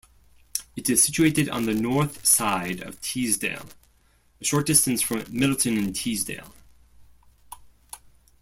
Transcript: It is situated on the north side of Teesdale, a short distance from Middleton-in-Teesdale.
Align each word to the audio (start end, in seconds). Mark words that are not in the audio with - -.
It 0.75 0.89
is 0.89 1.03
situated 1.03 1.47
on 1.49 1.67
the 1.67 1.75
north 1.75 2.25
side 2.25 2.81
of 2.81 2.99
Teesdale, 3.01 3.67
a 4.41 4.43
short 4.43 4.65
distance 4.65 4.99
from 4.99 5.23
Middleton-in-Teesdale. 5.29 6.51